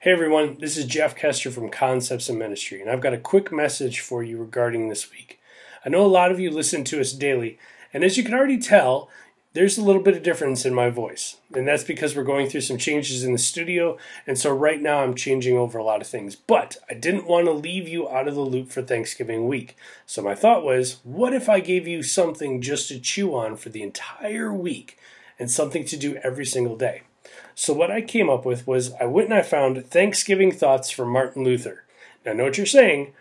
Hey 0.00 0.12
everyone, 0.12 0.58
this 0.60 0.76
is 0.76 0.84
Jeff 0.84 1.16
Kester 1.16 1.50
from 1.50 1.70
Concepts 1.70 2.28
in 2.28 2.38
Ministry, 2.38 2.82
and 2.82 2.90
I've 2.90 3.00
got 3.00 3.14
a 3.14 3.18
quick 3.18 3.50
message 3.50 4.00
for 4.00 4.22
you 4.22 4.36
regarding 4.36 4.88
this 4.88 5.10
week. 5.10 5.40
I 5.86 5.88
know 5.88 6.04
a 6.04 6.06
lot 6.06 6.30
of 6.30 6.38
you 6.38 6.50
listen 6.50 6.84
to 6.84 7.00
us 7.00 7.12
daily, 7.12 7.58
and 7.94 8.04
as 8.04 8.18
you 8.18 8.22
can 8.22 8.34
already 8.34 8.58
tell, 8.58 9.08
there's 9.54 9.78
a 9.78 9.82
little 9.82 10.02
bit 10.02 10.14
of 10.14 10.22
difference 10.22 10.66
in 10.66 10.74
my 10.74 10.90
voice. 10.90 11.38
And 11.54 11.66
that's 11.66 11.82
because 11.82 12.14
we're 12.14 12.24
going 12.24 12.46
through 12.46 12.60
some 12.60 12.76
changes 12.76 13.24
in 13.24 13.32
the 13.32 13.38
studio, 13.38 13.96
and 14.26 14.38
so 14.38 14.54
right 14.54 14.80
now 14.80 14.98
I'm 15.02 15.14
changing 15.14 15.56
over 15.56 15.78
a 15.78 15.82
lot 15.84 16.02
of 16.02 16.06
things. 16.06 16.36
But 16.36 16.76
I 16.90 16.94
didn't 16.94 17.26
want 17.26 17.46
to 17.46 17.52
leave 17.52 17.88
you 17.88 18.08
out 18.08 18.28
of 18.28 18.34
the 18.34 18.42
loop 18.42 18.70
for 18.70 18.82
Thanksgiving 18.82 19.48
week. 19.48 19.76
So 20.04 20.20
my 20.20 20.34
thought 20.34 20.62
was, 20.62 21.00
what 21.04 21.32
if 21.32 21.48
I 21.48 21.60
gave 21.60 21.88
you 21.88 22.02
something 22.02 22.60
just 22.60 22.88
to 22.88 23.00
chew 23.00 23.34
on 23.34 23.56
for 23.56 23.70
the 23.70 23.82
entire 23.82 24.52
week 24.52 24.98
and 25.38 25.50
something 25.50 25.86
to 25.86 25.96
do 25.96 26.16
every 26.22 26.46
single 26.46 26.76
day? 26.76 27.02
So 27.54 27.72
what 27.72 27.90
I 27.90 28.00
came 28.00 28.28
up 28.28 28.44
with 28.44 28.66
was 28.66 28.92
I 28.94 29.06
went 29.06 29.30
and 29.30 29.38
I 29.38 29.42
found 29.42 29.86
Thanksgiving 29.86 30.52
thoughts 30.52 30.90
from 30.90 31.08
Martin 31.08 31.44
Luther. 31.44 31.84
Now, 32.24 32.32
know 32.32 32.44
what 32.44 32.58
you're 32.58 32.66
saying. 32.66 33.12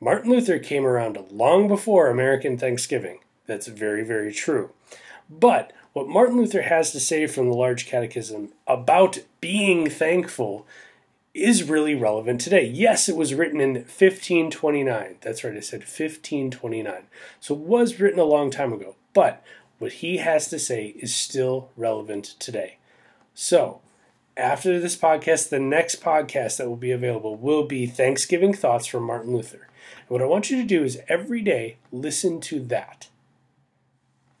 Martin 0.00 0.30
Luther 0.30 0.58
came 0.58 0.84
around 0.84 1.18
long 1.30 1.68
before 1.68 2.08
American 2.08 2.58
Thanksgiving. 2.58 3.20
That's 3.46 3.68
very, 3.68 4.04
very 4.04 4.32
true. 4.32 4.70
But 5.30 5.72
what 5.92 6.08
Martin 6.08 6.36
Luther 6.36 6.62
has 6.62 6.90
to 6.92 7.00
say 7.00 7.26
from 7.26 7.48
the 7.48 7.54
Large 7.54 7.86
Catechism 7.86 8.52
about 8.66 9.20
being 9.40 9.88
thankful 9.88 10.66
is 11.34 11.68
really 11.68 11.94
relevant 11.94 12.40
today. 12.40 12.64
Yes, 12.64 13.08
it 13.08 13.16
was 13.16 13.34
written 13.34 13.60
in 13.60 13.74
1529. 13.74 15.16
That's 15.20 15.44
right, 15.44 15.56
I 15.56 15.60
said 15.60 15.80
1529. 15.80 17.04
So 17.40 17.54
it 17.54 17.60
was 17.60 18.00
written 18.00 18.20
a 18.20 18.24
long 18.24 18.50
time 18.50 18.72
ago. 18.72 18.96
But 19.12 19.42
what 19.78 19.94
he 19.94 20.18
has 20.18 20.48
to 20.48 20.58
say 20.58 20.94
is 20.98 21.14
still 21.14 21.70
relevant 21.76 22.24
today. 22.38 22.78
So, 23.34 23.80
after 24.36 24.78
this 24.78 24.96
podcast, 24.96 25.48
the 25.48 25.58
next 25.58 26.00
podcast 26.00 26.58
that 26.58 26.68
will 26.68 26.76
be 26.76 26.92
available 26.92 27.36
will 27.36 27.64
be 27.64 27.86
Thanksgiving 27.86 28.54
Thoughts 28.54 28.86
from 28.86 29.02
Martin 29.02 29.34
Luther. 29.34 29.68
What 30.06 30.22
I 30.22 30.26
want 30.26 30.50
you 30.50 30.56
to 30.58 30.66
do 30.66 30.84
is 30.84 31.00
every 31.08 31.42
day 31.42 31.76
listen 31.90 32.40
to 32.42 32.60
that. 32.60 33.08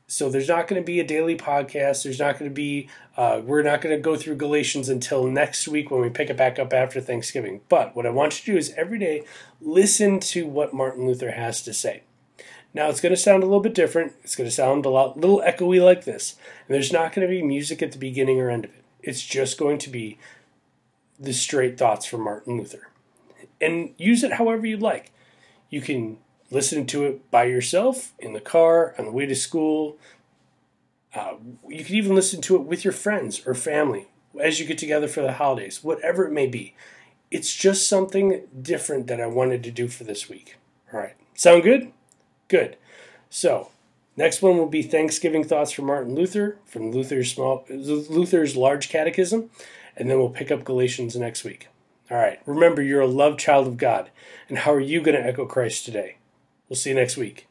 So 0.06 0.30
there's 0.30 0.48
not 0.48 0.68
going 0.68 0.80
to 0.80 0.86
be 0.86 1.00
a 1.00 1.06
daily 1.06 1.36
podcast. 1.36 2.04
There's 2.04 2.20
not 2.20 2.38
going 2.38 2.48
to 2.48 2.54
be, 2.54 2.88
uh, 3.16 3.40
we're 3.44 3.62
not 3.62 3.80
going 3.80 3.96
to 3.96 4.00
go 4.00 4.16
through 4.16 4.36
Galatians 4.36 4.88
until 4.88 5.26
next 5.26 5.66
week 5.66 5.90
when 5.90 6.02
we 6.02 6.10
pick 6.10 6.30
it 6.30 6.36
back 6.36 6.58
up 6.60 6.72
after 6.72 7.00
Thanksgiving. 7.00 7.62
But 7.68 7.96
what 7.96 8.06
I 8.06 8.10
want 8.10 8.38
you 8.38 8.44
to 8.44 8.52
do 8.52 8.58
is 8.58 8.74
every 8.76 8.98
day 8.98 9.24
listen 9.60 10.20
to 10.20 10.46
what 10.46 10.72
Martin 10.72 11.06
Luther 11.06 11.32
has 11.32 11.62
to 11.62 11.74
say. 11.74 12.02
Now 12.72 12.90
it's 12.90 13.00
going 13.00 13.14
to 13.14 13.20
sound 13.20 13.42
a 13.42 13.46
little 13.46 13.60
bit 13.60 13.74
different. 13.74 14.12
It's 14.22 14.36
going 14.36 14.48
to 14.48 14.54
sound 14.54 14.84
a 14.84 14.90
lot, 14.90 15.18
little 15.18 15.42
echoey 15.44 15.82
like 15.82 16.04
this. 16.04 16.36
And 16.68 16.74
there's 16.74 16.92
not 16.92 17.12
going 17.12 17.26
to 17.26 17.32
be 17.32 17.42
music 17.42 17.82
at 17.82 17.90
the 17.90 17.98
beginning 17.98 18.40
or 18.40 18.50
end 18.50 18.66
of 18.66 18.70
it. 18.70 18.83
It's 19.06 19.22
just 19.22 19.58
going 19.58 19.78
to 19.78 19.90
be 19.90 20.18
the 21.18 21.32
straight 21.32 21.78
thoughts 21.78 22.06
from 22.06 22.22
Martin 22.22 22.58
Luther. 22.58 22.88
And 23.60 23.94
use 23.98 24.22
it 24.22 24.32
however 24.32 24.66
you'd 24.66 24.82
like. 24.82 25.12
You 25.70 25.80
can 25.80 26.18
listen 26.50 26.86
to 26.86 27.04
it 27.04 27.30
by 27.30 27.44
yourself, 27.44 28.12
in 28.18 28.32
the 28.32 28.40
car, 28.40 28.94
on 28.98 29.06
the 29.06 29.12
way 29.12 29.26
to 29.26 29.34
school. 29.34 29.96
Uh, 31.14 31.34
you 31.68 31.84
can 31.84 31.94
even 31.94 32.14
listen 32.14 32.40
to 32.42 32.56
it 32.56 32.62
with 32.62 32.84
your 32.84 32.92
friends 32.92 33.46
or 33.46 33.54
family 33.54 34.08
as 34.40 34.58
you 34.58 34.66
get 34.66 34.78
together 34.78 35.08
for 35.08 35.22
the 35.22 35.34
holidays, 35.34 35.82
whatever 35.82 36.26
it 36.26 36.32
may 36.32 36.46
be. 36.46 36.74
It's 37.30 37.54
just 37.54 37.88
something 37.88 38.42
different 38.60 39.06
that 39.06 39.20
I 39.20 39.26
wanted 39.26 39.62
to 39.64 39.70
do 39.70 39.88
for 39.88 40.04
this 40.04 40.28
week. 40.28 40.56
All 40.92 41.00
right. 41.00 41.14
Sound 41.34 41.62
good? 41.62 41.92
Good. 42.48 42.76
So, 43.30 43.70
Next 44.16 44.42
one 44.42 44.56
will 44.56 44.68
be 44.68 44.82
Thanksgiving 44.82 45.44
thoughts 45.44 45.72
from 45.72 45.86
Martin 45.86 46.14
Luther 46.14 46.58
from 46.66 46.92
Luther's 46.92 47.32
small 47.32 47.64
Luther's 47.68 48.56
Large 48.56 48.88
Catechism, 48.88 49.50
and 49.96 50.10
then 50.10 50.18
we'll 50.18 50.28
pick 50.28 50.50
up 50.50 50.64
Galatians 50.64 51.16
next 51.16 51.44
week. 51.44 51.68
All 52.10 52.18
right. 52.18 52.40
Remember, 52.46 52.82
you're 52.82 53.00
a 53.00 53.06
loved 53.06 53.40
child 53.40 53.66
of 53.66 53.76
God, 53.76 54.10
and 54.48 54.58
how 54.58 54.72
are 54.72 54.80
you 54.80 55.00
going 55.00 55.16
to 55.16 55.26
echo 55.26 55.46
Christ 55.46 55.84
today? 55.84 56.16
We'll 56.68 56.76
see 56.76 56.90
you 56.90 56.96
next 56.96 57.16
week. 57.16 57.48